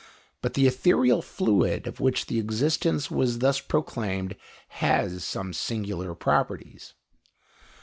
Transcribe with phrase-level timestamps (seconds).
[0.41, 4.35] But the ethereal fluid of which the existence was thus proclaimed
[4.69, 6.95] has some singular properties.